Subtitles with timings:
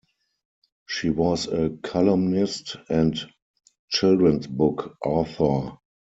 [0.87, 3.15] She was a columnist and
[3.91, 5.77] children's book author.